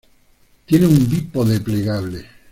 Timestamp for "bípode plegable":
1.07-2.25